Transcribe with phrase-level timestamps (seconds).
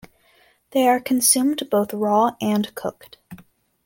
[0.71, 3.17] They are consumed both raw and cooked.